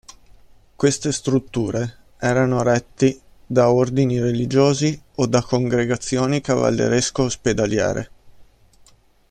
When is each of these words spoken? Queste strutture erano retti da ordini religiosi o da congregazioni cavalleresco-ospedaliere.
Queste 0.75 1.11
strutture 1.11 1.97
erano 2.17 2.63
retti 2.63 3.21
da 3.45 3.69
ordini 3.71 4.19
religiosi 4.19 4.99
o 5.17 5.27
da 5.27 5.43
congregazioni 5.43 6.41
cavalleresco-ospedaliere. 6.41 8.09